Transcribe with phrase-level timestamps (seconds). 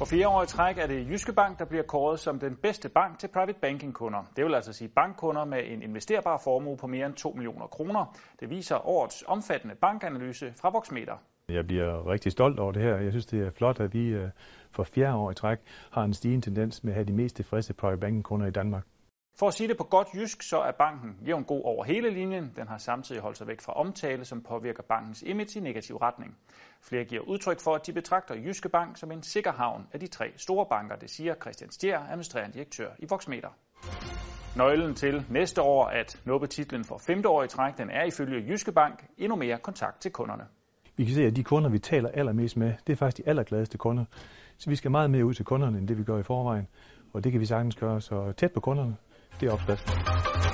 [0.00, 2.88] For fire år i træk er det Jyske Bank, der bliver kåret som den bedste
[2.88, 4.30] bank til private banking kunder.
[4.36, 8.16] Det vil altså sige bankkunder med en investerbar formue på mere end 2 millioner kroner.
[8.40, 11.16] Det viser årets omfattende bankanalyse fra Voxmeter.
[11.48, 12.96] Jeg bliver rigtig stolt over det her.
[12.96, 14.28] Jeg synes, det er flot, at vi øh,
[14.70, 15.58] for fjerde år i træk
[15.90, 18.84] har en stigende tendens med at have de mest tilfredse private banking kunder i Danmark.
[19.38, 22.52] For at sige det på godt jysk, så er banken jævn god over hele linjen.
[22.56, 26.36] Den har samtidig holdt sig væk fra omtale, som påvirker bankens image i negativ retning.
[26.82, 30.06] Flere giver udtryk for, at de betragter Jyske Bank som en sikker havn af de
[30.06, 33.48] tre store banker, det siger Christian Stier, administrerende direktør i Voxmeter.
[34.56, 38.48] Nøglen til næste år at nå titlen for femte år i træk, den er ifølge
[38.48, 40.44] Jyske Bank endnu mere kontakt til kunderne.
[40.96, 43.78] Vi kan se, at de kunder, vi taler allermest med, det er faktisk de allergladeste
[43.78, 44.04] kunder.
[44.58, 46.68] Så vi skal meget mere ud til kunderne, end det vi gør i forvejen.
[47.12, 48.96] Og det kan vi sagtens gøre så tæt på kunderne,
[49.40, 50.49] det er opskriften.